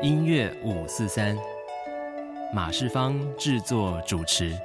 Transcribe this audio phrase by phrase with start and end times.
[0.00, 1.36] 音乐五四三，
[2.54, 4.56] 马世芳制作主持。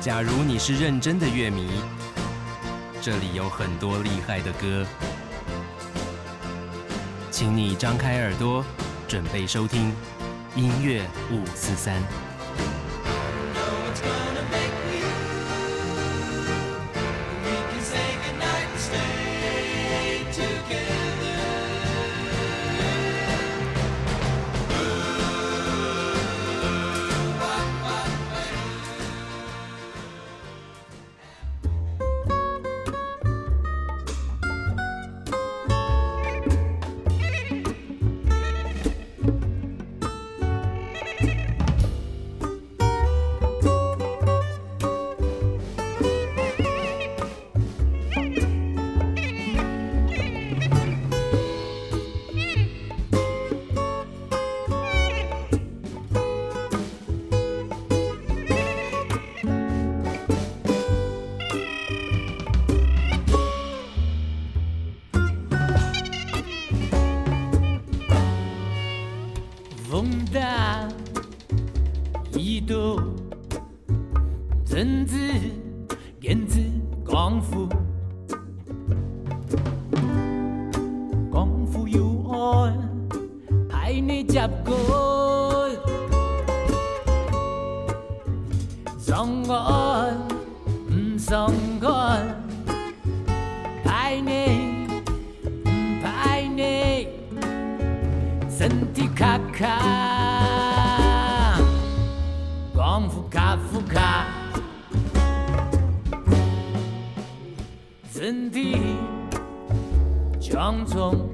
[0.00, 1.68] 假如你是认真的乐迷，
[3.02, 4.86] 这里有很多厉害的歌，
[7.28, 8.64] 请你张开耳朵，
[9.08, 9.92] 准备收听
[10.54, 11.02] 音乐
[11.32, 12.00] 五四三。
[70.32, 70.88] 「大
[72.32, 73.00] 一朵
[74.64, 75.50] 真んつー
[77.06, 77.68] 功夫，
[81.30, 82.72] 功夫有う
[83.70, 84.24] ふ你」
[84.64, 85.70] 「こう
[88.98, 90.16] ふ我，
[90.88, 91.88] 不うお」
[99.14, 99.78] 「」「」卡卡，
[102.74, 104.26] 功夫卡夫卡，
[108.12, 108.76] 真的
[110.40, 111.33] 强壮。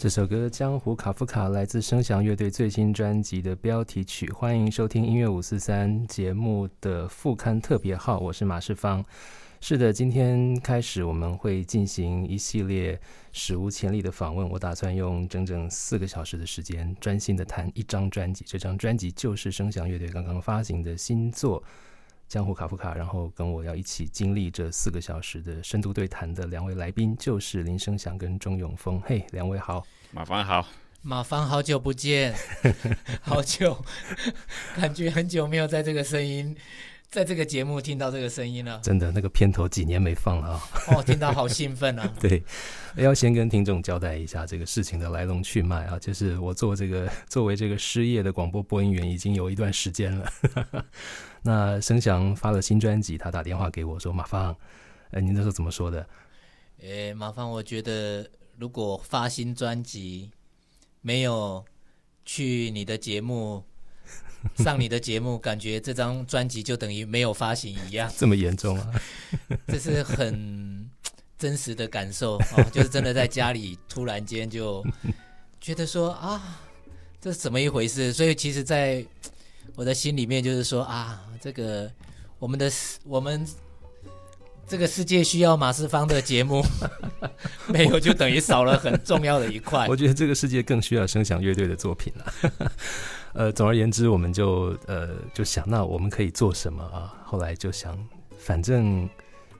[0.00, 4.32] 这首歌《江湖卡夫卡》来自声响乐队最新专辑的标题曲。
[4.32, 9.04] 欢迎收听音乐五四三节目的副刊特别号，我是马世芳。
[9.60, 12.98] 是的，今天开始我们会进行一系列
[13.30, 14.48] 史无前例的访问。
[14.48, 18.42] 我打算用整整四个小时的时间，专心的谈一张专辑。
[18.48, 21.60] 这张专辑就是声响乐队刚刚发行的新作
[22.30, 29.02] 《江湖卡夫卡，然后跟我要一起经历这四个小时的深度对谈的两位来宾，就是林声祥跟钟永峰。
[29.04, 30.64] 嘿，两位好，马芳好，
[31.02, 32.32] 马芳好久不见，
[33.20, 33.84] 好久，
[34.78, 36.56] 感觉很久没有在这个声音。
[37.10, 40.62] 在这个节目听到这个声音了，真的那个片头几年没放了啊！
[40.94, 42.14] 哦，听到好兴奋啊！
[42.20, 42.40] 对，
[42.94, 50.32] 要先跟听众交代一下这个事情的来龙去脉啊，就是我做这个 作为这个失业的广播播音员已经有一段时间了。
[51.42, 54.56] 那声翔发了新专辑，他打电话给我说：“马芳，
[55.10, 56.08] 哎，你那时候怎么说的？”
[56.80, 60.30] 哎，马芳，我觉得如果发新专辑
[61.00, 61.64] 没有
[62.24, 63.64] 去你的节目。
[64.56, 68.90] 上你的节目，感觉这张专辑就等于没有发行一样， 这么严重啊？
[69.68, 70.88] 这是很
[71.38, 74.84] 真实的感受哦，就是真的在家里突然间就
[75.60, 76.60] 觉得说啊，
[77.20, 78.12] 这是怎么一回事？
[78.12, 79.04] 所以其实，在
[79.74, 81.90] 我的心里面就是说啊，这个
[82.38, 82.70] 我们的
[83.04, 83.46] 我们
[84.66, 86.64] 这个世界需要马世芳的节目，
[87.68, 89.86] 没有就等于少了很重要的一块。
[89.88, 92.72] 我觉得这个世界更需要声响乐队的作品了。
[93.32, 97.14] 呃，总而言之，我们就呃就想，那我们可以做什么啊？
[97.24, 97.96] 后来就想，
[98.36, 99.08] 反正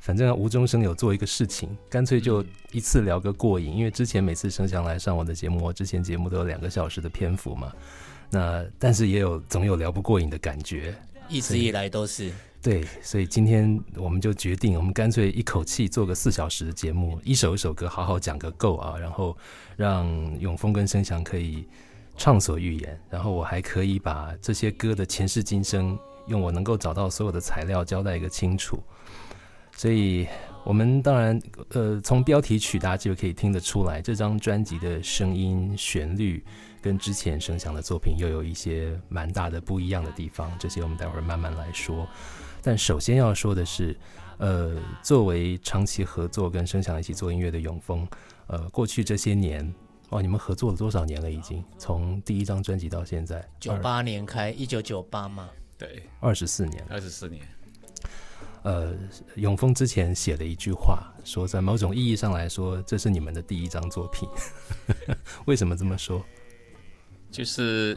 [0.01, 3.77] 反正无中生有做一个事情，干脆就一次聊个过瘾。
[3.77, 7.73] 因为之前每次声祥来上我的节目，我之前节目都有两个小时的篇幅嘛。
[8.29, 10.93] 那但是也有总有聊不过瘾的感觉，
[11.29, 12.85] 一直以来都是对。
[13.03, 19.37] 所以今天我们就决定，我们干脆一口气做个四小时的节目，一首一首歌好好讲个够啊，然后
[19.77, 20.09] 让
[20.41, 21.65] 永峰跟声祥可以。
[22.21, 28.79] 畅所欲言，然后我还可以把这些歌的前世今生，用我能够找到所有的材料交代一个清楚。
[29.75, 30.29] 所以，
[30.63, 31.41] 我们当然，
[31.71, 36.45] 呃，从标题曲大家就可以听得出来，这张专辑的声音旋律
[36.83, 40.53] 跟之前声响的作品又有一些蛮大的不一样的地方。
[40.59, 42.07] 这些我们待会儿慢慢来说。
[42.61, 43.97] 但首先要说的是，
[44.37, 48.07] 呃，作为长期合作跟声响一起做音乐的永丰，
[48.49, 49.75] 呃，过去这些年。
[50.11, 51.31] 哦，你们合作了多少年了？
[51.31, 55.49] 已经从第一张专辑到现在，九八年开，一九九八嘛，
[55.79, 57.41] 对，二十四年，二十四年。
[58.63, 58.93] 呃，
[59.37, 64.29] 永丰之前写了一句话，说在某种意义上来说，这是你们的第一张作品。
[65.47, 66.23] 为什么这么说？
[67.31, 67.97] 就是，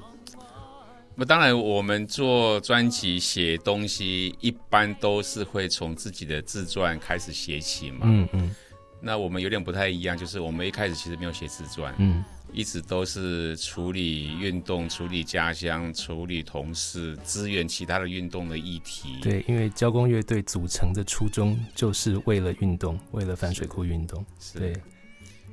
[1.15, 8.01] 那当然，我们做专辑写东西，一般都是会从自己的自传开始写起嘛。
[8.03, 8.55] 嗯嗯。
[9.05, 12.23] 那我们有点不太一样，就是我们一开始其实没有写自传，嗯，
[12.53, 19.19] 一直都是处理运动、处理家乡、处理同事、支援其他的运动的议题。
[19.21, 24.25] 对，因为交工乐队组成的初衷就是为了运动，为了反水库运动。
[24.57, 24.73] 对。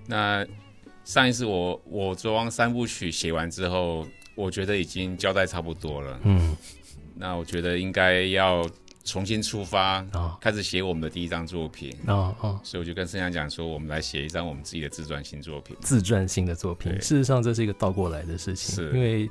[0.06, 0.46] 那
[1.04, 4.06] 上一次我我昨晚三部曲写完之后，
[4.36, 6.20] 我觉得已经交代差不多了。
[6.22, 6.56] 嗯。
[7.16, 8.64] 那我觉得应该要。
[9.04, 10.04] 重新出发，
[10.40, 11.96] 开始写我们的第一张作品。
[12.06, 15.76] 哦哦，所以我就跟盛阳讲说，我们来写一张我们自己的自传性作品。
[15.80, 18.74] 自传性的作品，事实上这是一个倒过来的事情。
[18.74, 19.28] 是，因为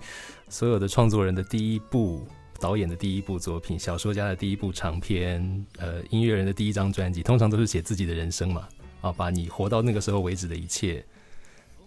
[0.50, 2.28] 所有的创作人的第一部、
[2.60, 8.68] 导演的第一部作品、小说家的第一部长篇、呃，音乐人的第一张专辑，通常都是写自己的人生嘛。
[9.02, 11.06] 啊，把你活到那个时候为止的一切，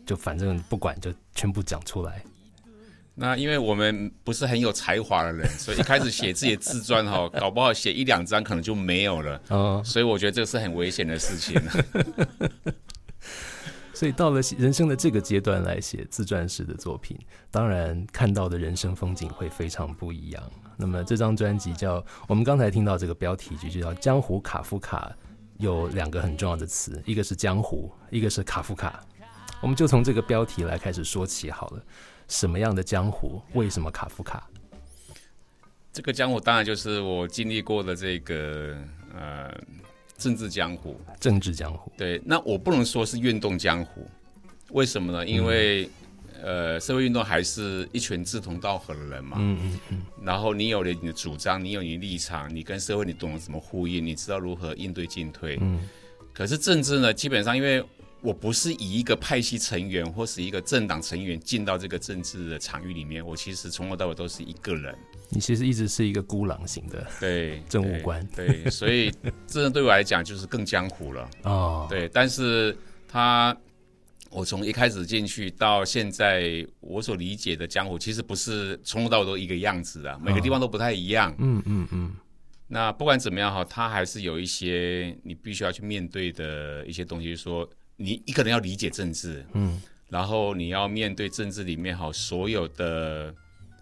[0.07, 2.25] 就反正不管，就全部讲出来。
[3.15, 9.41] 那因为我们不是很有才华的人，所以一开始写自己的自传哈，搞不好写一两张可能就没有了。
[9.49, 11.61] 哦，所以我觉得这是很危险的事情。
[13.93, 17.17] 所以到了人生的这个阶段来写自传式的作品，
[17.51, 20.43] 当然看到的人生风景会非常不一样。
[20.77, 25.13] 那么这张专辑叫我们刚才听到这个标题就叫《江湖卡夫卡》，
[25.59, 29.05] 有两个很重要的词，一个是江湖，一个是卡夫卡。
[29.61, 31.85] 我们就从这个标题来开始说起好了。
[32.33, 33.43] 什么样的江湖？
[33.53, 34.49] 为什么卡夫卡？
[35.93, 38.75] 这个江湖当然就是我经历过的这个
[39.15, 39.55] 呃
[40.17, 40.99] 政治江湖。
[41.21, 41.93] 政治江湖。
[41.95, 44.09] 对，那我不能说是运动江湖，
[44.71, 45.27] 为什么呢？
[45.27, 45.91] 因为
[46.43, 49.37] 呃社会运动还是一群志同道合的人嘛。
[49.39, 50.03] 嗯嗯嗯。
[50.23, 55.59] 然后你有了你的主张，你有你的立场，你跟社会你懂得怎么呼应，你知道如何应对进退。
[55.61, 55.87] 嗯。
[56.33, 57.85] 可是政治呢，基本上因为。
[58.23, 64.97] 我不是以一个派系成员或是一个政党成员进到这个政治的场域里面，我其实从头到尾都是一个人。
[65.29, 69.13] 你其实一直是一个孤狼型的对 政务官，对，所以
[69.47, 71.87] 这对我来讲就是更江湖了哦。
[71.91, 72.77] 对，但是
[73.09, 73.57] 他
[74.31, 81.35] 我从一开始进去到现在，我所理解的江湖其实不是从头到尾都一个样子啊，每个地方都不太一样。
[81.39, 82.15] 嗯嗯嗯。
[82.69, 87.69] 那不管怎么样哈，他还是有一些你必须要去面对的一些东西，说。
[87.97, 93.35] 你一个人要理解政治，嗯，然后你要面对政治里面好所有的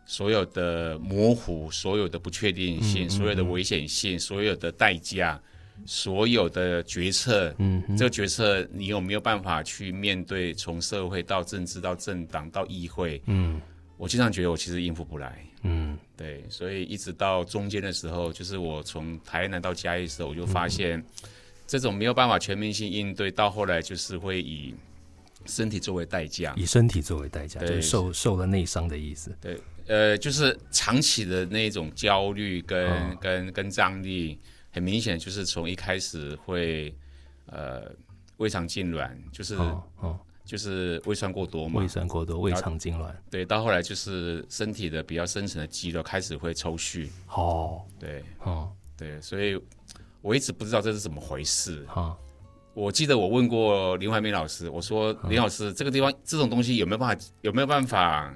[0.04, 5.40] 所有的模糊、所有的不确定性、所有的危险性、所有的代价、
[5.86, 10.52] 所有的决策，嗯，这个决策你有没有办法去面对？
[10.52, 13.60] 从社会到政治到政党到议会，嗯，
[13.96, 21.02] 我经常觉得我其实应付不来，嗯，对，所以一直到中间的时候，就是我从台南到嘉义的时候，我就发现
[21.70, 24.74] 这种没有办法全面性应对，到后来就是会以
[25.46, 29.56] 身体作为代价，以身体作为代价，就是受受了内伤的意思，对。
[29.86, 34.36] 呃，就是长期的那种焦虑跟跟跟张力，
[34.72, 36.92] 很明显就是从一开始会
[37.46, 37.88] 呃
[38.38, 49.56] 胃肠痉挛，就是哦就是胃酸过多嘛，胃酸过多，胃肠痉挛，对，到后来就是身体的比较深层的肌肉开始会抽蓄，哦，对，哦，对，所以
[50.22, 52.16] 我一直不知道这是怎么回事，哈，
[52.74, 58.34] 我记得我问过林怀民老师，我说林老师，这个地方这种东西有没有办法有没有办法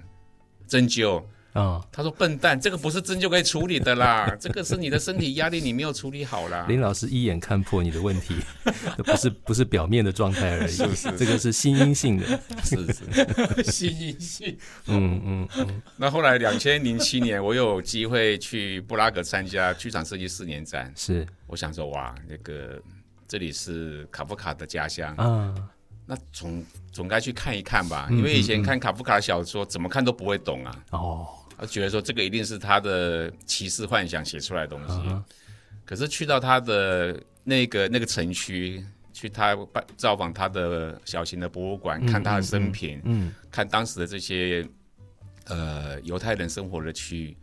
[0.67, 1.23] 针灸？
[1.55, 6.67] 啊，他说笨蛋，这个不是针就可以处理的啦， 这个是你的身体压力你没有处理好啦。
[6.69, 8.35] 林老师一眼看破你的问题，
[9.05, 12.27] 不是不是表面的状态而已，是是，这个是心因性的，
[12.65, 14.59] 是是 心因性。
[14.87, 15.83] 嗯嗯嗯。
[15.97, 22.83] 那后来两千零七年，我有机会去布拉格参加剧场设计四年展，是，我想说哇，那个
[23.29, 25.55] 这里是卡夫卡的家乡啊。
[26.07, 30.85] 那总总该去看一看吧，因为以前看卡夫卡的小说，怎么看都不会懂啊。
[30.91, 31.29] 哦。
[31.65, 34.95] 他觉得说这个一定是他的骑士幻想写出来的东西，
[35.85, 39.57] 可是去到他的那个那个城区，去他
[39.97, 44.67] 造访他的小型的博物馆，看他的生平，嗯，看当时的这些
[45.47, 47.37] 呃犹太人生活的区域，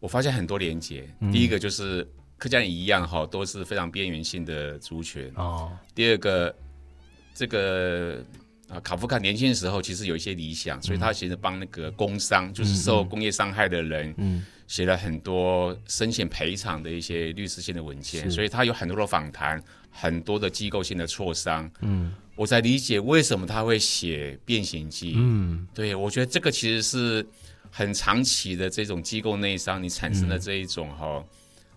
[0.00, 1.08] 我发现很多连结。
[1.32, 2.06] 第一个就是
[2.36, 5.70] 客家人一样哈，都是非常边缘性的族群哦。
[5.94, 6.54] 第二个，
[7.34, 8.18] 这个。
[8.74, 19.62] 啊，卡夫卡年轻的时候其实有一些理想，所以他其实帮那个工伤，就是受工业伤害的人，嗯，写了很多生险赔偿的一些律师性的文件，所以他有很多的访谈，
[19.92, 27.24] 很多的机构性的挫伤，嗯，我才理解为什么他会写《变形记》，嗯，对我觉得这个其实是
[27.70, 31.24] 很长期的这种机构内伤，你产生的这一种哈，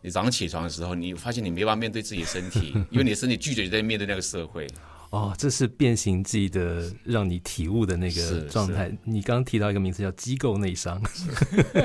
[0.01, 4.65] 你早上起床的时候，你发现你没办法面对自己的身体，因为你的身体拒绝在面对那个社会。
[5.09, 8.91] 哦，这是变形记的让你体悟的那个状态。
[9.03, 11.01] 你刚刚提到一个名词叫机构内伤，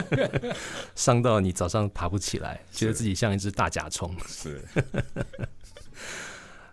[0.97, 4.13] 伤到你早上爬不起来，觉得自己像一只大甲虫。
[4.27, 4.61] 是。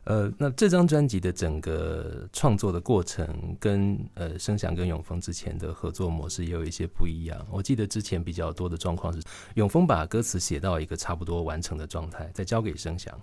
[0.06, 7.46] 呃，那这张专辑的整个创作的过程，跟呃声响跟永丰之前的合作模式也有一些不一样。
[7.52, 9.22] 我记得之前比较多的状况是，
[9.54, 13.16] 永丰把歌词写到一个差不多完成的状态，再交给声响。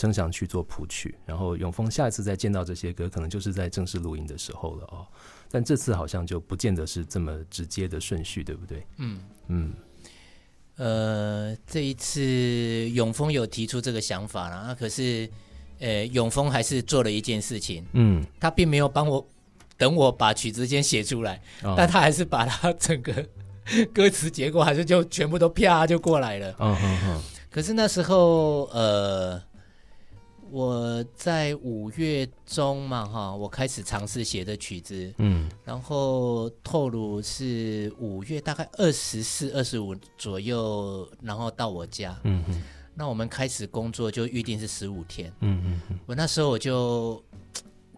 [0.00, 5.06] 声响去做谱曲，然后永峰下一次再见到这些歌，可能就是在正式录音的时候了哦。
[5.50, 8.86] 但这次好像就不见得是这么直接的顺序，对不对？
[8.96, 9.74] 嗯嗯。
[10.76, 15.28] 呃，这一次永峰有提出这个想法了，那可是，
[15.80, 19.28] 呃，永峰还是做了一件事情，嗯，他并没有帮我
[19.76, 21.42] 等我把曲子先写出来，
[21.76, 23.12] 但他还是把他整个
[23.92, 26.56] 歌词结构还是就全部都啪就过来了。
[26.58, 27.22] 嗯嗯嗯。
[27.50, 29.49] 可是那时候，呃。
[30.50, 42.62] 我在五月中嘛，哈，我开始尝试写的曲子，嗯，然后透露是五月大概二十四、二十五左右，然后到我家，嗯嗯，
[42.94, 47.22] 那我们开始工作就预定是十五天，嗯嗯，我那时候我就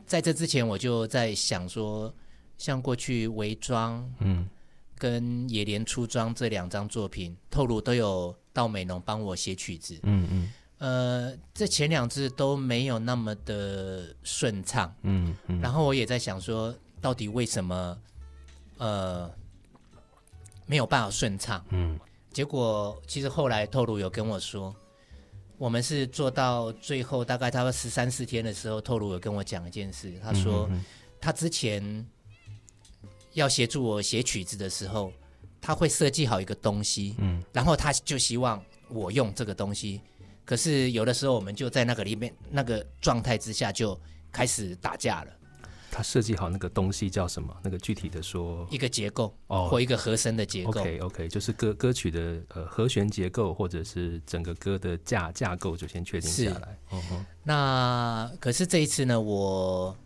[0.07, 2.13] 在这之前我就在想说，
[2.59, 4.49] 像过去伪装，嗯，
[4.99, 10.53] 跟野莲出装这两张作品，透露都有到美农帮我写曲子，嗯嗯。
[10.83, 17.97] 呃，这前两次都没有那么的顺畅，嗯，然后我也在想说，到底为什么，
[18.79, 19.31] 呃，
[20.67, 21.97] 没有办法顺畅，嗯，
[22.33, 24.75] 结果其实后来透露有跟我说，
[25.57, 30.69] 我们是做到最后大概他十三四天的时候，透露有跟我讲一件事，他说
[31.21, 32.05] 他之前
[33.35, 35.13] 要协助我写曲子的时候，
[35.61, 40.01] 他会设计好一个东西，嗯，然后他就希望我用这个东西。
[40.45, 43.99] 可是有的时候，我们就在那个里面那个状态之下，就
[44.31, 45.31] 开始打架了。
[45.91, 47.55] 他设计好那个东西叫什么？
[47.63, 50.81] 那个具体的说，一个结构哦，或一个和声的结构。
[50.81, 56.79] OK OK，就是歌歌曲的呃和弦结构，或者是整个歌的架架构，就先确定下来。
[57.45, 59.97] 那可是这一次呢，我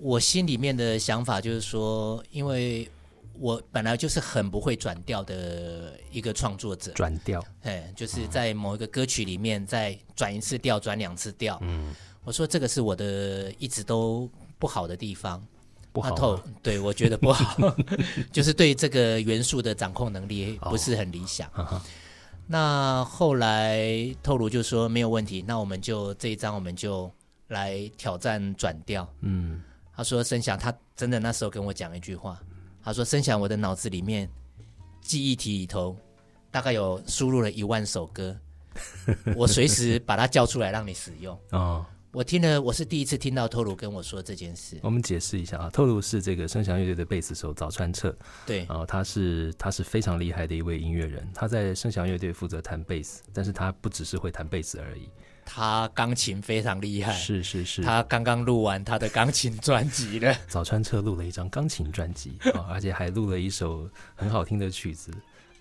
[0.00, 2.90] 我心里面的想法就是说，因为。
[3.38, 11.58] 我本来就是很不会转调的一个创作者，转调，哎，就是在某一个歌曲里面再转一次调，转两次调。
[11.62, 15.42] 嗯，我说这个是我的一直都不好的地方。
[15.92, 16.10] 不好。
[16.10, 17.74] 透，对我觉得不好，
[18.30, 21.50] 就是对这个元素的掌控能力不是很理想。
[22.46, 27.10] 那后来透露就说没有问题，那我们就这一张我们就
[27.48, 29.10] 来挑战转调。
[29.22, 29.62] 嗯，
[29.96, 32.38] 他说声响，他真的那时候跟我讲一句话，
[32.86, 34.30] 他说声响，我的脑子里面
[35.00, 35.96] 记忆体里头
[36.52, 38.38] 大概有输入了一万首歌，
[39.34, 41.36] 我随时把它叫出来让你使用。
[41.50, 41.84] 哦。
[42.12, 44.78] 我听了，我是第一次听到透露跟我说这件事。
[44.82, 48.16] 我们解释一下啊，透露是这个声响乐队的贝斯手早川彻，
[48.46, 55.10] 对，然后他是他是非常厉害的一位音乐人，他在声响乐队负责弹贝斯，但是他不只是会弹贝斯而已，
[55.46, 60.36] 他钢琴非常厉害，是是是，他刚刚录完他的钢琴专辑了。
[60.48, 65.10] 早川彻录了一张钢琴专辑啊， 而且还录了一首很好听的曲子，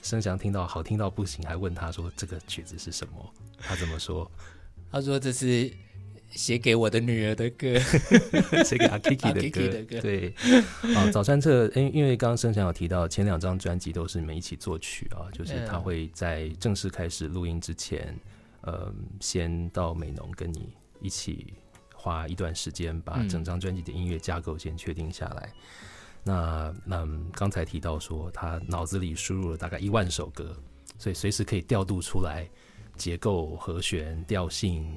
[0.02, 3.34] 生祥听到好听到不行，还问他说这个曲子是什么？
[3.60, 4.30] 他怎么说？
[4.92, 5.72] 他说这是。
[6.32, 7.80] 写给我的女儿的歌，
[8.66, 9.50] 写给阿 Kiki 的
[9.86, 10.34] 歌，对，
[10.94, 18.14] 啊，早川彻，因因为刚刚生祥有提到，前两张专辑都是你们一起作曲啊，就是他会在正式开始录音之前，
[18.66, 21.54] 呃，先到美农跟你一起
[21.94, 25.54] 花一段时间，把整张专辑的音乐架构先确定下来。
[26.24, 30.56] 那那刚才提到说，他脑子里输入了大概一万首歌，
[30.98, 32.50] 所以随时可以调度出来。
[32.98, 34.88] 结构、和弦、调性、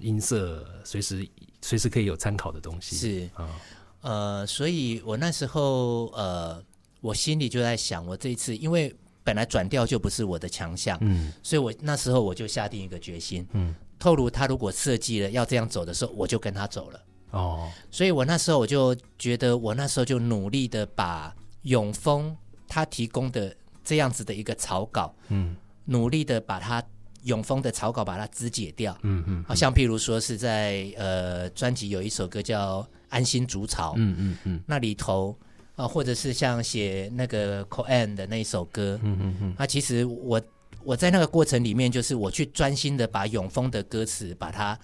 [0.00, 1.28] 音色，随时
[1.60, 2.96] 随时可以有参考的东西。
[2.96, 3.60] 是啊，
[4.00, 6.64] 呃，所以我那时候呃，
[7.02, 17.00] 我心里就在想，我这一次因为本来转调就不是我的强项，嗯，所以我那时候我就下定一个决心，嗯，透露他如果设计了要这样走的时候，我就跟他走了。
[17.30, 22.36] 哦，所以我那时候我就觉得，我那时候就努力的把永丰
[22.66, 26.82] 他提供的这样子的一个草稿，嗯，努力的把它。
[27.24, 35.36] 永丰的草稿把它肢解掉，嗯嗯，好像譬如说是在呃专辑有一首歌叫《安心筑巢》，嗯嗯嗯，那里头
[35.80, 40.40] 啊，或者是像写那个《c o a n 的那一首歌，嗯嗯嗯，那其实我
[40.84, 44.78] 我在那个过程里面，就是我去专心的把永丰的歌词把它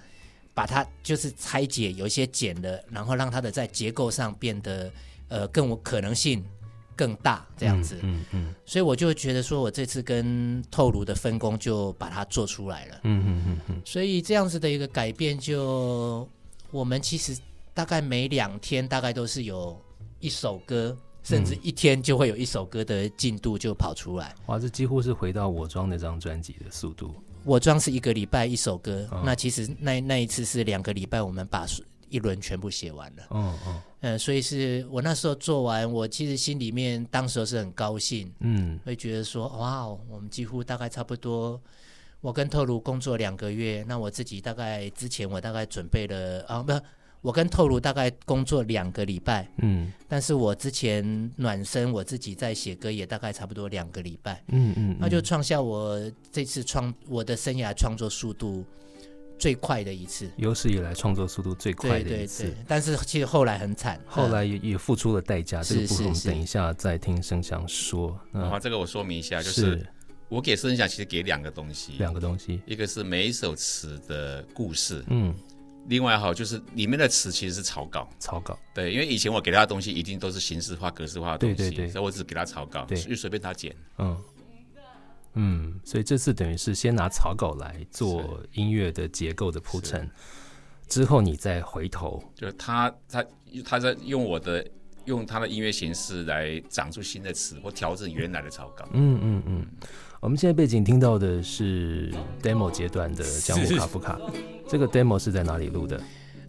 [0.55, 4.91] 把它就是拆解，有一些剪了，然后让它的在结构上变得
[5.29, 6.45] 呃更有可能性。
[6.99, 16.27] 更大这样子，嗯嗯，所以我就觉得说，我这次跟透露的分工就把它做出来了，嗯嗯嗯嗯，所以这样子的一个改变，就
[16.71, 17.37] 我们其实
[17.75, 19.79] 大概每两天大概都是有
[20.27, 24.35] 一首歌，甚至一天就会有一首歌的进度就跑出来。
[24.47, 27.15] 哇，这几乎是回到我装那张专辑的速度。
[27.45, 31.65] 我装是一个礼拜一首歌，那其实那那一次是两个礼拜，我们把。
[32.09, 41.61] 一轮全部写完了，嗯嗯，嗯，所以是我那时候做完，我其实心里面当时是很高兴，嗯，会觉得说，哇，我们几乎大概差不多，
[42.21, 46.73] 我跟透露工作两个月，那我自己大概之前我大概准备了啊，不，
[47.27, 58.65] 我跟透露大概工作两个礼拜，嗯，但是我之前暖身，我自己在写歌也大概差不多两个礼拜，嗯嗯，那就创下我这次创我的生涯创作速度。
[59.39, 62.55] 最快的一次，有史以来创作速度最快的一次。
[62.67, 65.63] 但是其实后来很惨，后来也也付出了代价。
[65.63, 68.19] 这个部分我们等一下再听声响说。
[68.33, 69.85] 好，这个我说明一下，就是。
[70.29, 75.33] 我给声响其实给两个东西，两个东西，一个是每一首词的故事，嗯，
[75.89, 78.59] 另外哈就是里面的词其实是草稿，草稿。
[78.75, 84.17] 对，因为以前我给他的东西一定都是形式化、格式化的东西，对对对，所以我只给他草稿，就随便他剪，嗯。
[85.39, 90.11] 嗯，所以这次等于是先拿草稿来做音乐的结构的铺陈，
[90.89, 93.23] 之后你再回头，就是他他
[93.63, 94.67] 他在用我的
[95.05, 98.89] 用他的音乐形式来长出新的词或调整原来的草稿。
[98.93, 99.67] 嗯嗯嗯，
[100.27, 102.13] 我们现在背景听到的是
[102.43, 104.19] demo 阶段的江户卡夫卡，
[104.69, 106.01] 这个 demo 是在哪里录的？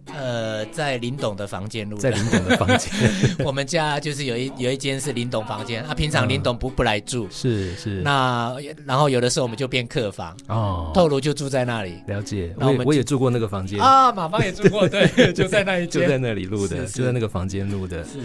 [0.06, 2.90] 呃，在林董的房间录，在林董的房间。
[3.46, 8.02] 我们家就是有一有一间是林董房间，他平常林董不不来住，是是。
[8.02, 8.52] 那
[8.84, 12.02] 然后有的时候我们就变客房哦，透露就住在那里。
[12.08, 13.78] 了解，我我也住过那个房间。
[13.78, 18.02] 啊，马芳也住过，对，就在那一 就在那里录的，就在那个房间录的。
[18.02, 18.18] 是，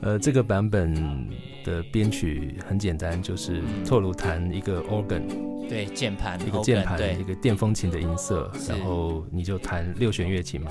[0.00, 1.28] 呃，这个版本
[1.64, 5.22] 的编曲很简单，就是透露弹一个 organ，
[5.68, 10.70] 对，键盘一个键盘，一个电风琴的音色，然后你就弹六弦乐器嘛。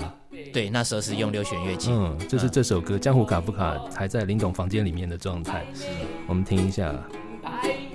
[0.52, 1.90] 对，那时候是用六弦乐器。
[1.90, 5.64] 嗯，就是这首歌《江湖卡夫卡》还在林董房间里面的状态。
[6.26, 6.94] 我们听一下，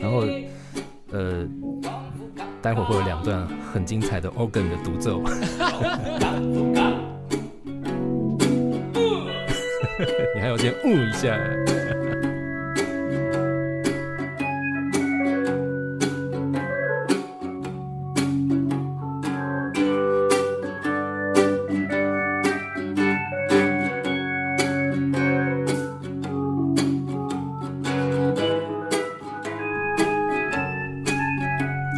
[0.01, 0.25] 然后
[1.11, 1.47] 呃，
[2.61, 5.21] 待会儿会有两段很精彩的 organ 的独奏。
[10.39, 11.37] 你还要先嗯一下。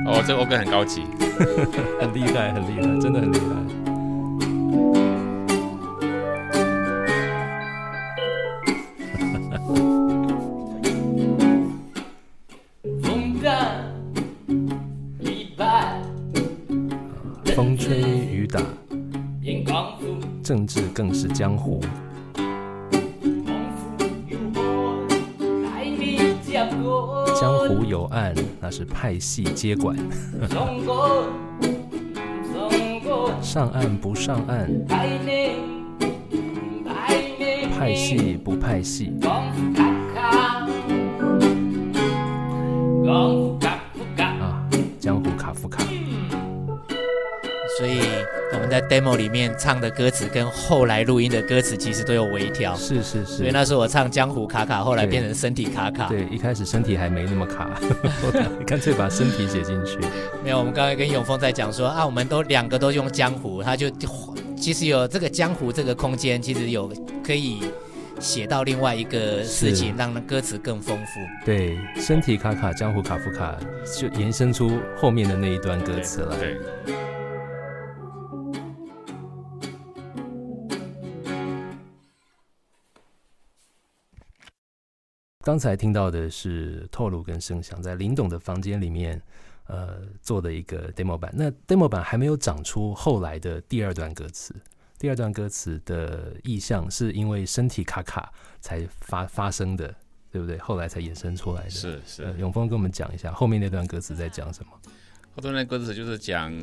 [0.08, 1.04] 哦这个欧哥很高级。
[2.02, 3.81] 很厉害很厉害真的很厉害。
[20.52, 21.80] 政治更是江湖。
[27.40, 29.96] 江湖有案，那是派系接管。
[33.42, 34.70] 上岸不上岸，
[37.74, 39.14] 派系不派系。
[48.72, 52.74] 在 demo 里面唱的歌词跟后来录音的歌词其实都有微调。
[52.76, 53.38] 是是是。
[53.38, 56.08] 所以那时候我唱江湖卡卡，后来变成身体卡卡。
[56.08, 57.70] 对，一开始身体还没那么卡，
[58.66, 59.98] 干脆把身体写进去。
[60.42, 63.92] 没有，我们刚才跟永峰在讲说啊，我们都两个都用江湖，他就
[64.56, 66.90] 其实有这个江湖这个空间，其实有
[67.22, 67.60] 可以
[68.20, 71.20] 写到另外一个事情，让歌词更丰富。
[71.46, 73.54] 对，身体卡卡，江湖卡夫卡，
[74.00, 76.38] 就延伸出后面的那一段歌词来。
[76.38, 76.58] 对。
[85.44, 89.22] 刚才听到的是透露跟声响在林董的房间里面，
[89.66, 91.34] 呃，做的一个 demo 版。
[91.36, 94.56] 那 demo 版还没有长出后来的第二段歌词。
[95.00, 99.94] 第二段歌词的意象是因为身体卡卡才发发生的，
[100.32, 100.60] 对不对？
[100.60, 101.70] 后来才衍生出来的。
[101.72, 102.36] 是是。
[102.38, 104.72] 永峰跟我们讲一下后面那段歌词在讲什么？
[105.36, 106.54] 后面那歌词就是讲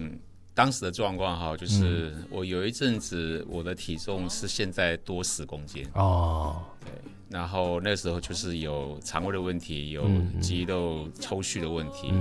[0.59, 6.61] 当时的状况哈，就是我有一阵子我的体重是现在多十公斤哦。
[6.81, 6.91] 对。
[7.29, 10.05] 然后那时候就是有肠胃的问题，有
[10.41, 12.13] 肌肉抽蓄的问题，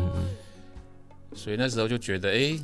[1.34, 2.60] 所以那时候就觉得，哎，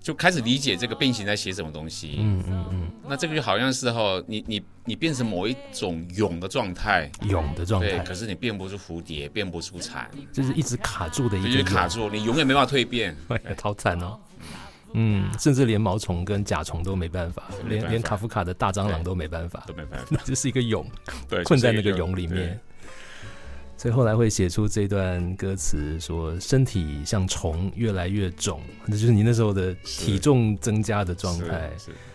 [0.00, 2.18] 就开始理解这个变形在写什么东西。
[2.20, 2.90] 嗯嗯嗯。
[3.08, 7.88] 那这个就好像是哈，你你你变成某一种蛹的状态，蛹的状态。
[7.88, 13.16] 对，可是你变不出蝴蝶，变不出蝉，就是一直卡住的一个卡住，你永远没办法蜕变，
[13.60, 14.16] 好惨哦。
[14.94, 20.84] 嗯，甚至连毛虫跟甲虫都没办法，连连卡夫卡的大蟑螂都没办法，都没办法， 这是一个蛹，
[21.28, 22.58] 对，困在那个蛹里面。
[23.74, 31.68] 所以后来会写出这段歌词，说身体像虫越来越肿，那就是你那时候的体重增加的状态，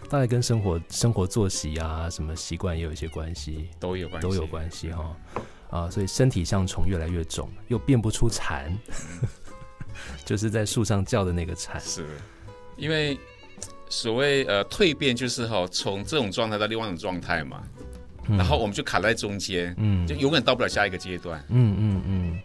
[0.10, 5.18] 大概跟生活生活作息啊什么习惯也有一些关系，都有关都有关系哈。
[5.70, 8.72] 啊，所以身体像虫越来越肿，又变不出蝉，
[10.24, 12.06] 就是在树上叫的那个蝉是。
[12.78, 13.20] 因为
[13.90, 17.64] 所谓呃蜕变就是哈从这种状态到另外一种状态嘛，
[18.28, 22.02] 然后我们就卡在中间，嗯，就永远到不了下一个阶段，嗯嗯。
[22.06, 22.40] 嗯。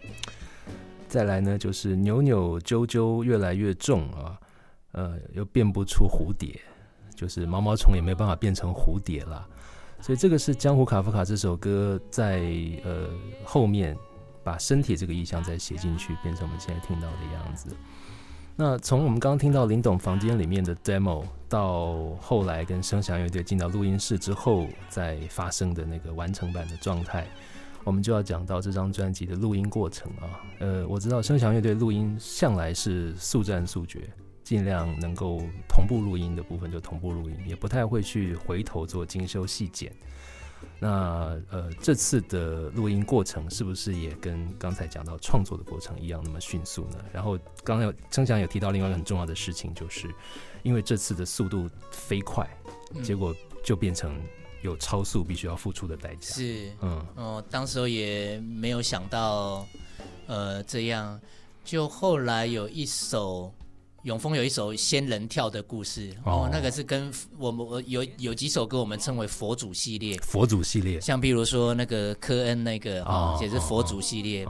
[1.07, 4.35] 再来呢，就是扭扭揪揪越来越重啊，
[4.93, 6.59] 呃，又变不出蝴蝶，
[7.15, 9.47] 就是毛毛虫也没办法变成蝴蝶了，
[10.01, 12.41] 所以这个是江湖卡夫卡这首歌在
[12.83, 13.09] 呃
[13.43, 13.95] 后面
[14.43, 17.69] 把身体这个意象再写进去，变成我们现在听到的样子。
[18.55, 27.25] 那从我们刚刚听到林董房间里面的 demo，到后来跟声响乐队进到录音室之后再发生的那个完成版的状态，
[27.83, 30.39] 我们就要讲到这张专辑的录音过程啊。
[30.59, 34.07] 呃，我知道声响乐队录音向来是速战速决，
[34.43, 39.91] 尽量能够同步录音的部分就同步录音，也不太会去回头做精修细剪。
[40.85, 46.97] 那呃，这次的录音过程是不是也跟刚才讲到创作的过程一样那么迅速呢？
[47.13, 50.13] 然后刚刚有曾翔有提到另外一个很重要的事情，就是
[50.61, 52.45] 因为这次的速度飞快，
[53.01, 54.21] 结果就变成
[54.61, 56.35] 有超速必须要付出的代价。
[56.35, 59.65] 是，嗯，哦，当时候也没有想到，
[60.27, 61.17] 呃，这样，
[61.63, 63.53] 就后来有一首。
[64.03, 74.45] 永丰有一首仙人跳的故事哦，那个是跟我们我有有几首歌我们称为佛祖系列，佛祖系列，像比如说那个科恩那个哦，也是佛祖系列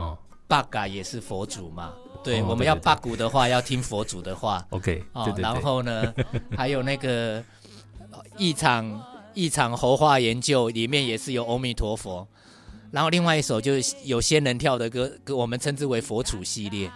[0.48, 6.12] ，bug 也是佛祖嘛，对，我们要 bug 的话要听佛祖的话， OK，哦，然后呢，
[6.58, 7.44] 还有那个
[8.38, 12.28] 一场一场猴化研究里面也是有阿弥陀佛，
[12.90, 16.92] 然后另外一首就是有仙人跳的歌，歌我们称之为佛祖系列。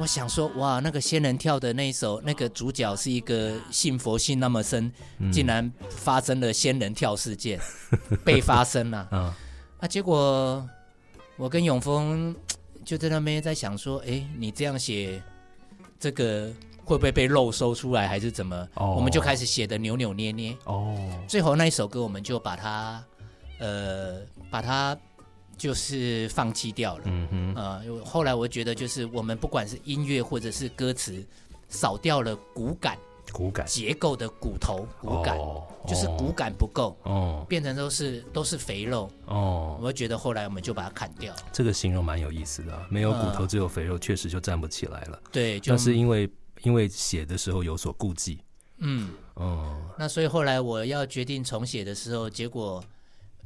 [0.00, 4.90] 我想说，哇，那个仙人跳的那一首，那个主角是一个信佛信那么深，
[5.30, 7.60] 竟然发生了仙人跳事件，
[8.24, 9.36] 被发生了啊！
[9.80, 10.66] 啊，结果
[11.36, 12.34] 我跟永峰
[12.82, 15.22] 就在那边在想说，哎，你这样写，
[15.98, 16.50] 这个
[16.82, 18.66] 会不会被漏收出来，还是怎么？
[18.76, 20.56] 我们就开始写的扭扭捏捏。
[20.64, 20.96] 哦，
[21.28, 23.04] 最后那一首歌，我们就把它，
[23.58, 24.96] 呃，把它。
[25.60, 27.04] 就是放弃掉了。
[27.04, 31.22] 嗯哼，呃，后来我觉得就是我们不管是音乐或者是歌词，
[31.68, 32.96] 少掉了骨感。
[33.30, 35.38] 骨感结构的骨头骨感，
[35.86, 41.32] 就是骨感不够，哦，变成都是都是肥肉，哦，我觉得后来我们就把它砍掉。
[41.52, 45.22] 这个形容蛮有意思的，没有骨头只有肥肉，确实就站不起来了。
[45.30, 46.28] 对，但是因为
[46.62, 48.40] 因为写的时候有所顾忌。
[48.78, 52.82] 嗯，哦，那所以后来我要决定重写的时候，结果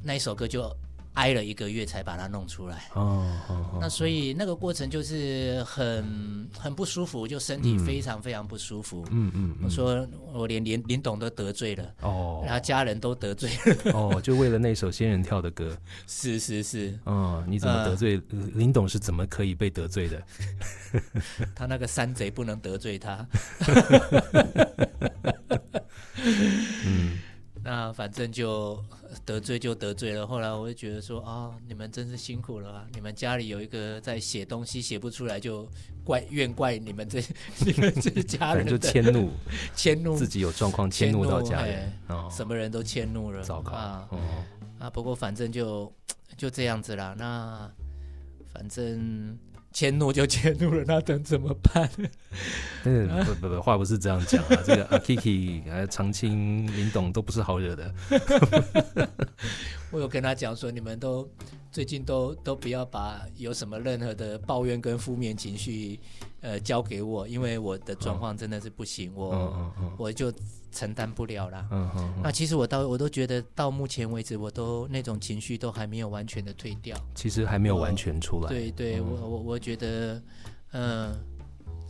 [0.01, 0.75] 那一首歌就。
[1.15, 9.05] 挨了一个月才把它弄出来，哦，那所以那个过程就是很很不舒服，就身体非常非常不舒服。
[9.11, 18.21] 嗯嗯，我说我连连林董都得罪了，哦， 然后家人都得罪了，哦，就为了那首仙人跳的歌，是 是是，哦，你怎么得罪
[18.53, 18.85] 林董？
[18.87, 20.21] 是怎么可以被得罪的？
[21.55, 23.27] 他那个山贼不能得罪他。
[27.65, 27.71] 嗯。
[27.71, 28.81] 那反正就
[29.25, 30.25] 得罪就得罪了。
[30.25, 32.87] 后来我就觉得说啊，你们真是辛苦了啊！
[32.93, 35.67] 你们家里有一个在写东西写不出来，就
[36.03, 37.19] 怪怨怪你们这
[37.65, 39.31] 你们这家人就迁怒
[39.75, 41.91] 迁怒自己有状况迁怒到家人，
[42.29, 44.09] 什么人都迁怒了，糟糕啊！
[44.77, 45.91] 啊，不过反正就
[46.37, 47.15] 就这样子啦。
[47.17, 47.69] 那
[48.53, 49.37] 反正。
[49.75, 51.89] 迁怒就迁怒了，那等怎么办？
[52.85, 54.55] 嗯，不不不，话不是这样讲啊。
[54.65, 57.93] 这个阿 Kiki、长青、林董都不是好惹的。
[59.91, 61.29] 我有跟他讲说，你们都
[61.73, 65.99] 最近都都不要把有什么任何的抱怨跟负面情绪，
[66.45, 70.31] 呃，交给我，因为我的状况真的是不行，我我就。
[70.75, 71.65] 承担不了啦。
[71.71, 76.97] 嗯哼，那其实我到我都觉得到目前为止，我都那种情绪都还没有完全的退掉。
[77.15, 78.49] 其实还没有完全出来。
[78.49, 80.21] 对对，我我我觉得，
[80.73, 81.15] 嗯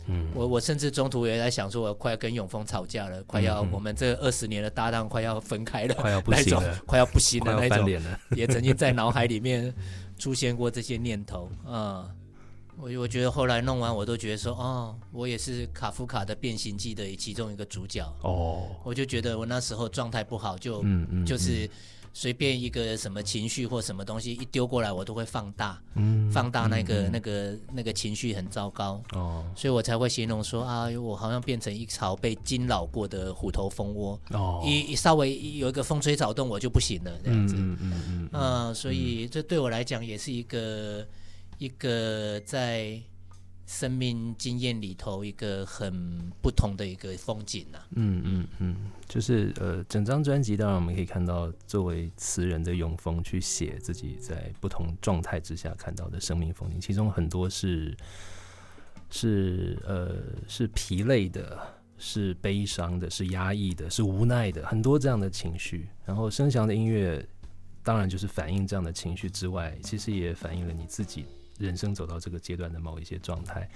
[0.06, 7.90] 嗯，我我甚至中途也在想说，我快要跟永峰吵架了，快要我们这二十年的搭档快要分开了，快要不行了，快要不行了那种，
[8.36, 9.74] 也曾经在脑海里面
[10.16, 12.08] 出现过这些念头，嗯。
[12.78, 18.04] 我我觉得后来弄完，我都觉得说，哦，我也是卡夫卡的《变形记》的其中一个主角。
[18.22, 20.84] 哦，我就觉得我那时候状态不好，就
[21.24, 21.68] 就是
[22.12, 25.80] 随便一个什么情绪或什么东西一丢过来，我都会放大，
[26.30, 29.02] 放大那个那个那个情绪很糟糕。
[29.14, 34.20] 哦，所以我才会形容说啊，我好像变成一巢被惊扰过的虎头蜂窝。
[34.32, 37.54] 哦，一稍微有一个风吹草动，我就不行了，这样子。
[37.56, 38.74] 嗯嗯嗯嗯。
[38.74, 41.06] 所以这对我来讲也是一个。
[41.58, 43.00] 一个在
[43.66, 47.78] 生命经验里头一个很不同的一个风景呐。
[47.96, 48.76] 嗯嗯嗯，
[49.08, 57.96] 就是呃，整张专辑当然我们可以看到，作为词人的永丰去写自己在不同状态之下看到的生命风景，其中很多是
[59.10, 60.14] 是呃
[60.46, 61.58] 是疲累的，
[61.98, 65.88] 是悲伤的，是压抑的，是无奈的，很多这样的情绪。
[66.04, 67.26] 然后声翔的音乐
[67.82, 71.24] 当然就是反映这样的情绪之外，其实也反映了你自己。
[71.58, 73.68] 人生走到这个阶段的某一些状态，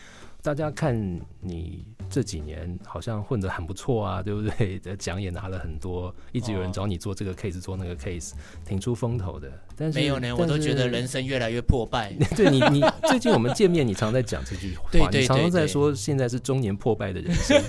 [0.42, 0.94] 大家看
[1.40, 4.78] 你这几年好像混得很不错啊，对不对？
[4.80, 8.32] 的 奖也拿了很多，一直有人找你做这个 case，做那个 case，
[8.64, 9.50] 挺出风头的。
[9.76, 12.12] 但是没有呢，我都觉得人生越来越破败。
[12.36, 17.62] 对你，你最近我们见面，你常在讲这句话， 你常常在说现在是中年破败的人生。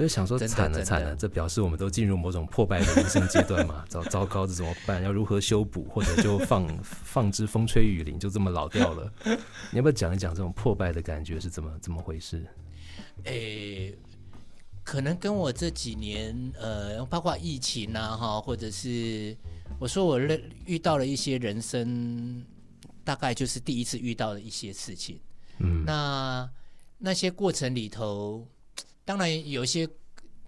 [0.00, 3.84] 我就想说，惨了惨了，这表示我们都进入某种破败的人生阶段嘛？
[3.90, 5.02] 糟糟糕，这怎么办？
[5.02, 5.84] 要如何修补？
[5.90, 9.12] 或者就放 放之风吹雨淋，就这么老掉了？
[9.70, 12.46] 你要不要讲一讲这种破败的感觉是怎么怎么回事？
[13.24, 13.94] 诶，
[14.82, 19.36] 可能跟我这几年呃，包括疫情啊，哈，或者是
[19.78, 22.42] 我说我认遇到了一些人生，
[23.04, 25.20] 大概就是第一次遇到的一些事情。
[25.58, 26.48] 嗯，那
[26.96, 28.48] 那些过程里头。
[29.04, 29.88] 当然，有一些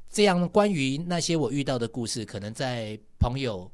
[0.08, 3.68] 这样关于那些我遇到的故事，可能在朋友，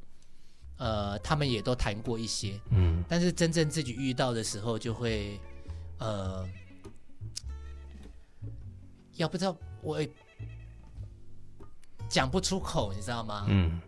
[0.78, 5.38] 呃，他们也都谈过一些，嗯，但是真正自己遇到的时候，就会，
[5.98, 6.48] 呃，
[9.16, 10.00] 要不知道我
[12.08, 13.44] 讲不出口，你知道吗？
[13.48, 13.78] 嗯，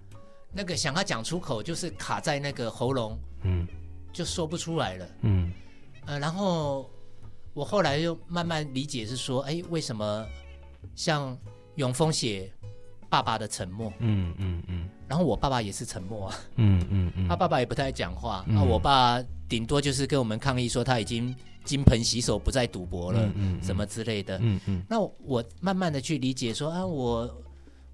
[0.53, 3.67] 那个想要讲出口，就是卡在那个喉咙，嗯，
[4.13, 5.51] 就说不出来了，嗯，
[6.05, 6.91] 呃，然后
[7.55, 10.27] 我后来又慢慢理解，是说，哎，为什么？
[11.01, 11.35] 像
[11.77, 12.53] 永丰写
[13.09, 21.35] 爸爸的沉默，嗯嗯嗯，然后我爸爸也是沉默啊，嗯嗯嗯，他爸爸也不太讲话，那我爸顶多就是跟我们抗议说他已经
[21.65, 27.43] 金盆洗手，不再赌博了，嗯什么之类的，嗯嗯，那我慢慢的去理解说啊，我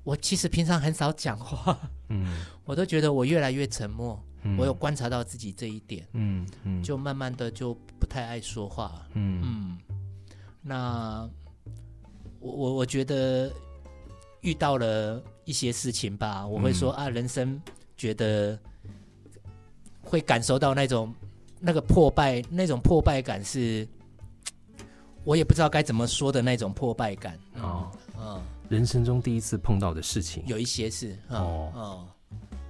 [0.02, 4.20] 我其实平常很少讲话，嗯，我都觉得我越来越沉默，
[4.58, 9.40] 我有观察到自己这一点，嗯嗯，就慢慢的就不太爱说话，嗯。
[9.44, 9.78] 嗯，
[10.60, 11.30] 那。
[12.46, 13.50] 我我我觉得
[14.40, 17.60] 遇到了一些事情吧，我会说啊，人生
[17.96, 18.56] 觉得
[20.00, 21.12] 会感受到那种
[21.58, 23.86] 那个破败，那种破败感是，
[25.24, 27.36] 我也不知道该怎么说的那种破败感。
[27.60, 31.72] 哦，嗯，人生中第一次碰到的事情，有一些是哦。
[31.74, 32.06] 哦，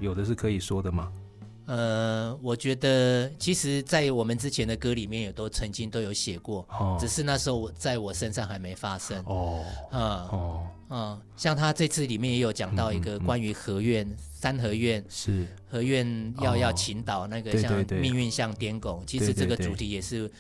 [0.01, 1.13] 有的是可以说的吗？
[1.67, 6.67] 呃，我觉得其实，在我们之前的歌里面也都曾经都有写过，
[6.99, 9.21] 只是那时候我在我身上还没发生。
[9.27, 20.31] 哦，啊，哦，嗯，像他这次里面也有讲到一个关于合院三合院是合院要要倾倒那个像命运像颠拱，其实这个主题也是，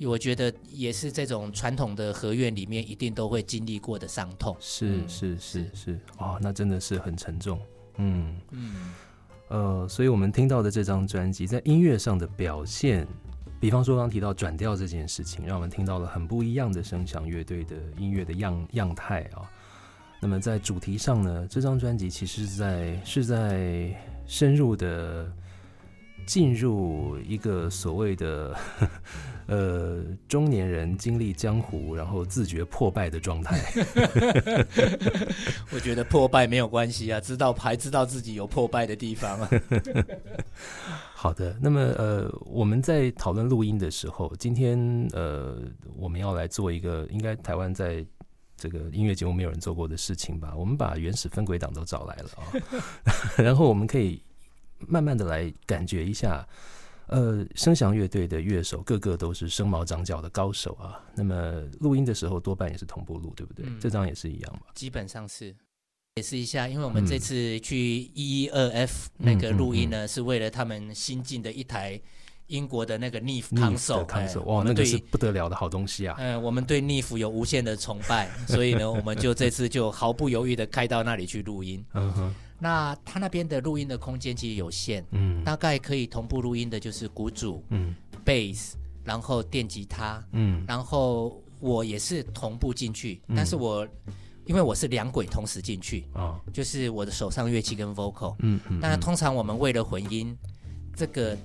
[0.00, 4.56] 我觉得也是这种传统的合院里面一定都会经历过的伤痛。
[4.58, 7.60] 是是是是，哦，那真的是很沉重。
[7.98, 8.94] 嗯嗯。
[9.50, 13.04] 呃，所以我们听到的这张专辑在音乐上的表现，
[13.58, 19.42] 比方说刚提到转调这件事情，让我们听到了很不一样的声响乐队的音乐的样样态啊。
[20.20, 23.92] 那么在主题上呢，这张专辑其实是在是在
[24.24, 25.28] 深入的
[26.30, 28.56] 进入一个所谓的。
[29.50, 33.60] 呃，中年人经历江湖，然后自觉破败的状态。
[35.74, 39.50] 我觉得破败没有关系啊，知道还知道自己有破败的地方啊。
[41.12, 44.78] 好的，那么呃，我们在讨论录音的时候，今天
[45.14, 45.58] 呃，
[45.96, 48.06] 我们要来做一个应该台湾在
[48.56, 50.54] 这个音乐节目没有人做过的事情吧？
[50.56, 52.46] 我们把原始分轨档都找来了啊，
[53.36, 54.22] 然后我们可以
[54.86, 56.46] 慢慢的来感觉一下。
[57.06, 61.02] 呃，声响乐队的乐手个个都是生毛长角的高手啊。
[61.16, 63.66] 那么录音的时候多半也是同步录，对不对？
[63.80, 64.66] 这张也是一样吧？
[64.74, 65.54] 基本上是。
[66.16, 72.00] 解释一下，因为我们这次去一一二 F 那个录音呢，是为了他们新进的一台
[72.48, 74.42] 英国的那个 Neve console。
[74.42, 76.16] 哇，那个是不得了的好东西啊！
[76.18, 81.84] 嗯，我们对 Neve 有无限的崇拜，所以呢，我们就这次就毫不犹豫的开到那里去录音。
[81.94, 82.34] 嗯哼。
[82.60, 87.94] 那他那边的录音的空间其实有限，嗯，大概可以同步录音的就是鼓组，嗯
[88.24, 93.88] ，，bass，，然后电吉他，嗯，然后我也是同步进去，但是我
[94.44, 100.36] 因为我是两轨同时进去，啊，就是我的手上乐器跟 vocal，嗯嗯，但是通常我们为了混音，
[100.94, 101.36] 这个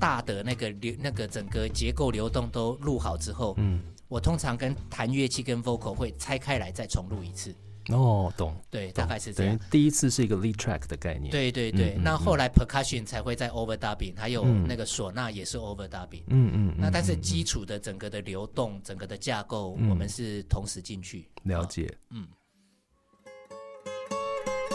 [0.00, 7.54] 大的那个流那个整个结构流动都录好之后，嗯，我通常跟弹乐器跟 vocal 会拆开来再重录一次。
[7.88, 9.58] 哦，懂，对，大概是这样。
[9.70, 11.30] 第一次是一个 lead track 的概念。
[11.30, 16.24] 对对对，那后来 percussion 才会在 overdubbing，还有那个唢呐也是 overdubbing。
[16.26, 16.74] 嗯嗯。
[16.78, 21.28] 那但是基础的整个的流动，整个的架构，我们是同时进去。
[21.44, 21.92] 了解。
[22.10, 22.26] 嗯。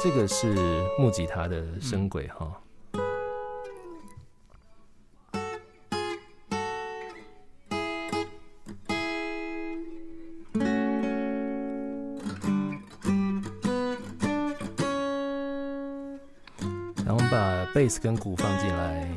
[0.04, 0.56] 这个是
[0.98, 2.61] 木吉他的声轨哈。
[17.82, 19.10] 贝斯跟鼓放进来，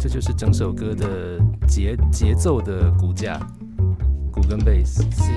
[0.00, 3.38] 这就是整首歌的节节奏的骨架，
[4.32, 5.30] 鼓跟贝斯是。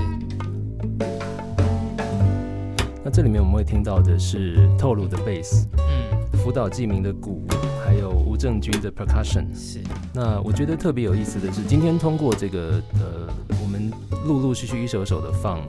[3.04, 7.46] 那这里面我们会听到的是透露的贝斯，嗯，福岛纪明的鼓，
[7.86, 9.54] 还有吴正军的 percussion。
[9.54, 9.82] 是。
[10.14, 13.28] 那我觉得特别有意思的是，今天通过这个呃，
[13.62, 13.92] 我们
[14.26, 15.60] 陆陆续续一首首的放。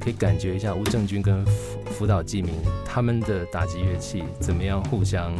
[0.00, 5.32] 可以感觉一下吴正军跟福福岛纪明他们的打击乐器怎么样互相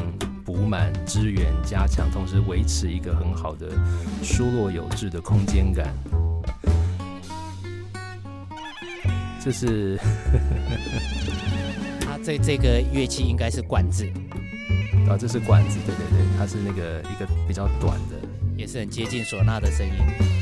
[0.44, 3.70] 补满、支援、加强，同时维持一个很好的
[4.22, 5.94] 疏落有致的空间感。
[9.42, 9.98] 这是，
[12.00, 14.06] 他这这个乐器应该是管子，
[15.08, 18.16] 啊，这是管子，对对对，它是那个一个比较短的，
[18.54, 20.39] 也是很接近唢呐的声音。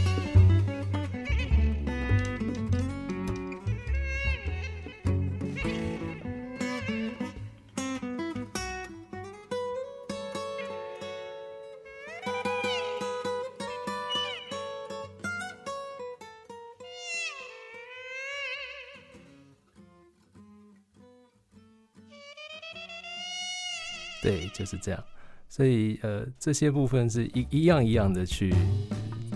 [24.89, 25.05] 这样。
[25.51, 28.55] 所以呃，这些部分是一一样一样的去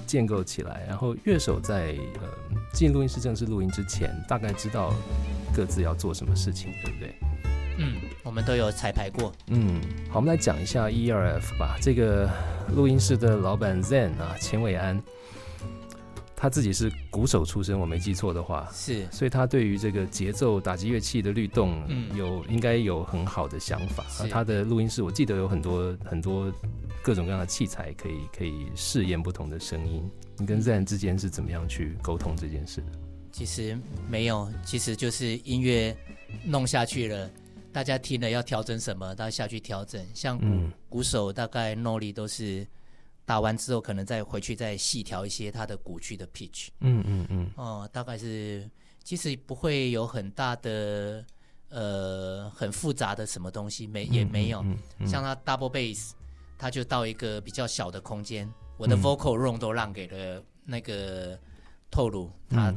[0.07, 2.29] 建构起来，然后乐手在呃
[2.73, 4.95] 进录音室正式录音之前，大概知道
[5.55, 7.15] 各自要做什么事情，对不对？
[7.79, 9.33] 嗯，我们都有彩排过。
[9.49, 11.77] 嗯，好，我们来讲一下 E R F 吧。
[11.81, 12.29] 这个
[12.75, 15.03] 录音室的老板 Zen 啊，钱伟安。
[16.43, 21.81] 他自己是鼓手出身，我没记错的话，是，所以他对于这个节奏打击乐器的律动，
[22.17, 24.05] 有应该有很好的想法。
[24.29, 26.53] 他的录音室，我记得有很多很多
[27.01, 30.03] 各种各样的器材，可以可以试验不同的声音。
[30.37, 32.87] 你跟 Zen 之间是怎么样去沟通这件事的？
[33.31, 33.79] 其实
[34.11, 35.97] 没有，其实就是音乐
[36.45, 37.31] 弄下去了，
[37.73, 40.05] 大家听了要调整什么，大家下去调整。
[40.13, 40.47] 像鼓、
[40.89, 42.67] 鼓手大概 l i 都是
[43.25, 46.69] 打完之后，可能再回去再细调一些他的鼓区的 pitch。
[46.81, 47.51] 嗯嗯嗯。
[47.57, 48.69] 哦，大概是
[49.05, 51.25] 其实不会有很大的
[51.69, 54.65] 呃很复杂的什么东西，没也没有。
[55.07, 56.13] 像他 double bass，
[56.59, 61.39] 他就到一个比较小的空间，我的 vocal room 都让给了那个
[61.91, 62.75] 透露他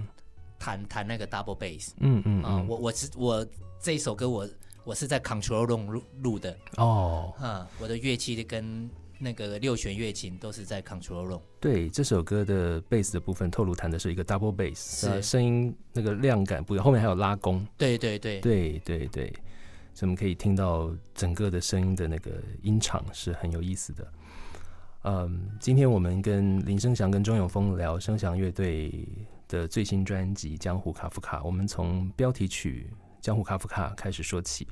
[0.57, 1.91] 弹弹那个 double bass。
[1.97, 3.45] 嗯嗯啊，我我是我
[3.81, 4.47] 这一首歌我。
[4.85, 8.87] 我是在 Control Room 录录的哦，啊，我的乐器跟
[9.25, 11.41] 那个六弦乐琴都是在 Control Room。
[11.59, 17.65] 对，这首歌的贝斯的部分，透露弹的是一个 Double Bass，呃声音那个量感不一样，后面还有拉弓。
[17.75, 19.33] 对对对对对对，
[19.95, 24.13] 所以我们可以听到整个的声音的那个音场是很有意思的。
[25.05, 29.07] 嗯，今天我们跟林生祥跟钟永峰聊生祥乐队
[29.47, 32.87] 的最新专辑《江湖卡夫卡》，我们从标题曲。
[33.21, 34.67] 江湖卡夫卡开始说起，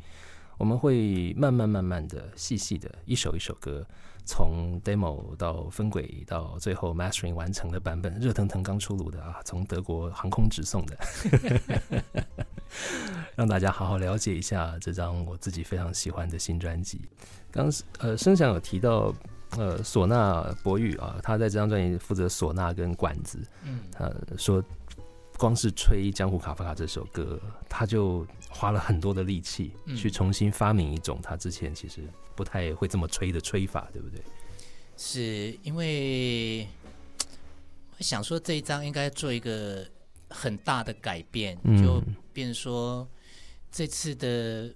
[0.58, 3.86] 我们会慢慢慢慢的、细细的，一首一首歌，
[4.26, 10.98] 从 demo 到分轨，到最后 mastering 完成的版本，热腾腾刚出炉的啊，从德国航空直送的，
[13.36, 17.02] 让大家好好了解一下这张我自己非常喜欢的新专辑。
[17.52, 19.14] 刚呃，声响有提到
[19.58, 24.64] 呃，唢呐博宇啊，他在这张专辑负责唢呐跟管子，嗯，他说。
[25.38, 32.02] 光是吹《江湖卡夫卡》这首歌，他就花了很多的力气去重新发明一种他之前其实
[32.36, 34.22] 不太会这么吹的吹法，对不对？
[34.96, 36.68] 是因为
[37.98, 39.86] 我想说这一张应该做一个
[40.30, 43.08] 很大的改变，就变说
[43.72, 44.74] 这次的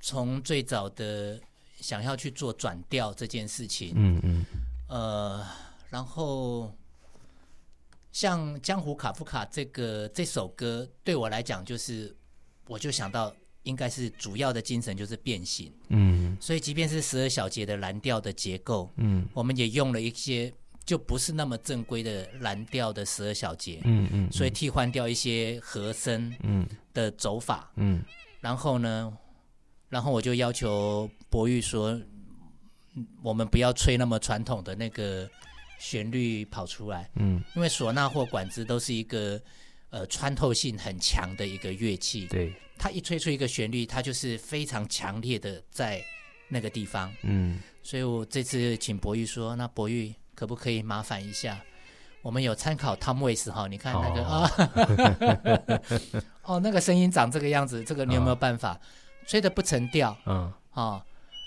[0.00, 1.40] 从最早的
[1.80, 4.44] 想要去做转调这件事情，嗯嗯，
[4.88, 5.46] 呃，
[5.88, 6.70] 然后。
[8.12, 12.14] 像《江湖卡夫卡》这个这首歌，对我来讲，就是
[12.66, 13.32] 我就想到，
[13.62, 15.72] 应该是主要的精神就是变形。
[15.88, 20.52] 嗯，所以即便是十二小节的蓝调的结构，嗯，我们也用了一些
[20.84, 23.80] 就不是那么正规的蓝调的十二小节。
[23.84, 27.70] 嗯嗯，所以替换掉一些和声，嗯的走法。
[27.76, 28.02] 嗯，
[28.40, 29.16] 然后呢，
[29.88, 31.96] 然后我就要求博玉说，
[33.22, 35.30] 我们不要吹那么传统的那个。
[35.80, 39.40] 旋律跑出来，嗯，因为唢呐或管子都是一个
[39.88, 46.04] 呃穿透性很强的一个乐器，对，它一吹出一个旋律，它就是非常强烈的在
[46.48, 51.58] 那个地方，嗯，所以我这次请博玉说，那博玉可不可以麻烦一下，
[52.20, 54.50] 我们有参考 Tom Waits 哈，你看那个啊，
[56.44, 58.78] 哦，那个声音长这个样子，这个你有没有办法？
[59.26, 60.14] 吹的不成调？
[60.26, 61.02] 嗯，啊，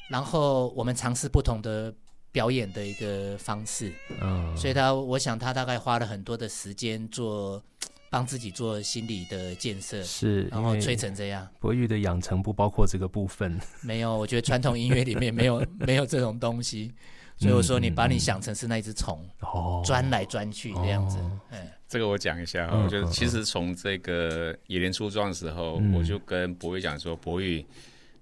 [0.09, 1.93] 然后我们尝试不同的。
[2.33, 7.63] 表演的一个方式，嗯，所以他，我想他大概花了很多的时间做，
[8.09, 11.47] 帮自己做心理的建设，是，然后吹成这样。
[11.59, 16.91] 博玉的养成不包括这个部分， 没有，我觉得传统音乐里面没有没有这种东西，
[17.37, 21.19] 所以我说你把你想成是那一只虫，哦，钻来钻去这样子，
[21.51, 27.57] 嗯，这个我讲一下，我觉得其实从这个野莲出状的时候，我就跟博玉讲说，博玉。
[27.57, 27.65] 你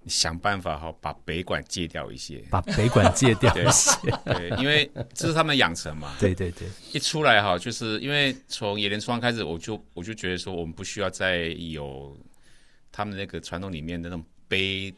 [0.07, 3.95] 想办法哈，把北管戒掉一些，把北管戒掉一些，
[4.25, 6.15] 对，因为这是他们养成嘛。
[6.19, 12.17] 对对对，一出来哈，就是因为从野莲窗开始，我就我就觉得说，我们不需要再有
[12.91, 14.91] 他们那个传统里面的那种悲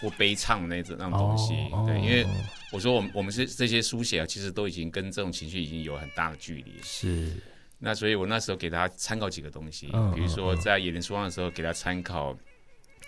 [0.00, 1.52] 或悲唱那种那种东西。
[1.86, 2.26] 对，因为
[2.72, 6.72] 我说我们我们是这些书写啊，其实都已经跟这种情绪已经有很大的距离。
[6.82, 7.36] 是，
[7.78, 12.34] 那所以我那时候给他参考几个东西，比如说在野莲窗的时候给他参考。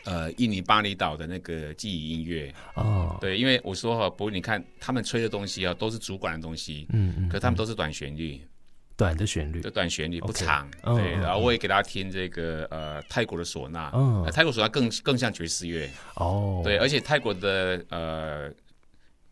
[0.04, 2.52] 呃，印尼巴厘岛的那个记忆音乐。
[2.74, 8.40] 哦，对，因为我说哈，不过你看他们吹的东西啊，都是主管的东西，嗯嗯，可他们都是短旋律，
[8.96, 11.12] 短的旋律，短旋律不长，对。
[11.12, 15.88] 然后我也给大家听这个呃泰国的唢呐，嗯，泰国唢呐更更像爵士乐。
[16.16, 18.52] 哦，对，而且泰国的呃。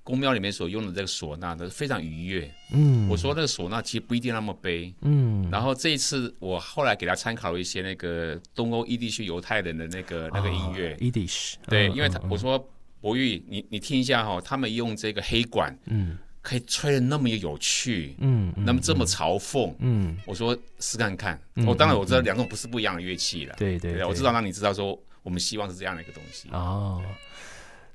[0.05, 2.53] 宫庙里面所用的这个唢呐都非常愉悦。
[2.72, 4.92] 嗯，我说那个唢呐其实不一定那么悲。
[5.03, 10.96] 嗯，然后这一次我后来给他参考了一些那个东欧伊地区犹太人的那个那个音乐。
[11.00, 11.57] 伊地区。
[11.68, 12.59] 对，因为他我说
[13.00, 21.40] 博玉，你你听一下哈，他们用这个黑管，嗯，可以吹的那么有趣，嗯，那么这么嘲讽，嗯，我说试看看。
[21.66, 23.55] 我当然我知道两种不是不一样的乐器了。
[23.57, 26.48] 对对，我知道让你知道说我们希望是这样的一个东西。
[26.50, 27.00] 哦。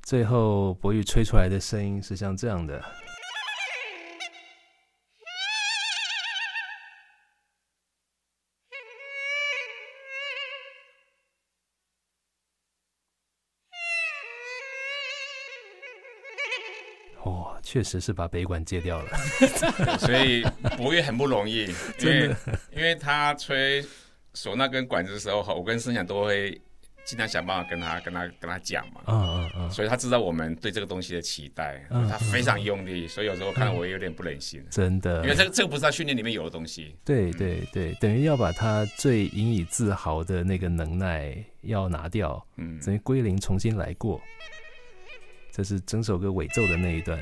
[0.08, 2.82] 最后，博宇吹出来的声音是像这样的。
[17.26, 19.10] 哇，确实是把北管戒掉了。
[20.00, 20.42] 所以
[20.78, 21.66] 博宇很不容易，
[22.00, 22.36] 因为
[22.72, 23.86] 因为他吹
[24.34, 26.62] 唢呐跟管子的时候，我跟声响都会。
[27.08, 29.00] 尽量想办法跟他跟他跟他讲嘛。
[29.08, 29.37] 嗯
[29.70, 34.64] 所以他知道我们对这个东西的期待，他非常用力，所以有时候看到我也有点不忍心。
[34.70, 36.96] 真的，因为这个这个不是他训练里面有的东西。
[37.06, 44.22] 对对对，等于要把他最引以自豪的那个能耐要拿掉，嗯，等于归零，重新来过。
[45.52, 47.20] 这是整首歌尾奏的那一段。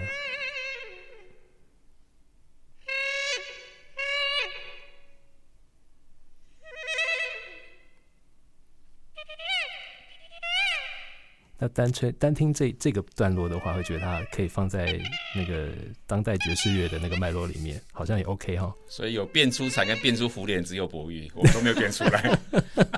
[11.66, 15.00] 那单吹单听这这个段落的话，会觉得它可以放在
[15.36, 15.70] 那个
[16.06, 18.72] 当代爵士乐的那个脉络里面，好像也 OK 哈。
[18.88, 22.40] 所以有变出彩跟变出浮脸，只有博玉，我都没有变出来。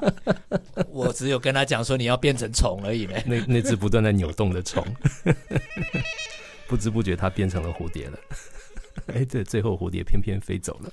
[0.91, 3.13] 我只有跟他讲说你要变成虫而已呢。
[3.25, 4.85] 那那只不断在扭动的虫，
[6.67, 8.19] 不知不觉它变成了蝴蝶了。
[9.07, 10.91] 哎，对，最后蝴蝶偏偏飞走了。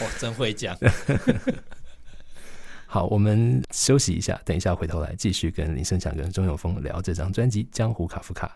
[0.00, 0.78] 哇，真会讲。
[2.94, 8.46] 好，我们休息一下，等一下回头来继续跟林生祥跟钟永峰聊这张专辑《江湖卡夫卡》。